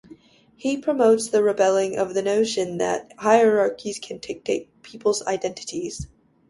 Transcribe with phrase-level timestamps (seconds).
[0.55, 6.07] He promotes the rebelling of the notion that hierarchies can dictate people's identities.